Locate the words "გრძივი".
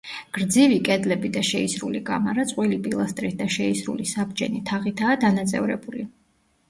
0.35-0.77